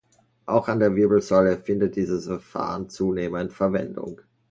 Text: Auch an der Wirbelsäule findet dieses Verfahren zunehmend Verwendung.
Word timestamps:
Auch 0.47 0.67
an 0.67 0.79
der 0.79 0.95
Wirbelsäule 0.95 1.59
findet 1.59 1.95
dieses 1.95 2.25
Verfahren 2.25 2.89
zunehmend 2.89 3.53
Verwendung. 3.53 4.19